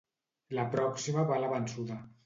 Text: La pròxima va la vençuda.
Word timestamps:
La 0.59 0.65
pròxima 0.77 1.29
va 1.33 1.41
la 1.45 1.55
vençuda. 1.57 2.05